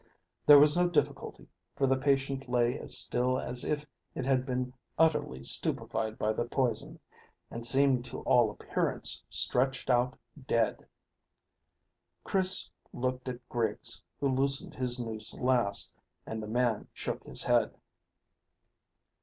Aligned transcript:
There 0.47 0.57
was 0.57 0.75
no 0.75 0.89
difficulty, 0.89 1.47
for 1.75 1.85
the 1.85 1.95
patient 1.95 2.49
lay 2.49 2.79
as 2.79 2.97
still 2.97 3.37
as 3.39 3.63
if 3.63 3.85
it 4.15 4.25
had 4.25 4.47
been 4.47 4.73
utterly 4.97 5.43
stupefied 5.43 6.17
by 6.17 6.33
the 6.33 6.45
poison, 6.45 6.99
and 7.51 7.63
seemed 7.63 8.03
to 8.05 8.21
all 8.21 8.49
appearance 8.49 9.23
stretched 9.29 9.91
out 9.91 10.17
dead. 10.47 10.87
Chris 12.23 12.71
looked 12.91 13.29
at 13.29 13.47
Griggs, 13.47 14.01
who 14.19 14.27
loosened 14.29 14.73
his 14.73 14.99
noose 14.99 15.35
last, 15.35 15.95
and 16.25 16.41
the 16.41 16.47
man 16.47 16.87
shook 16.95 17.23
his 17.23 17.43
head. 17.43 17.77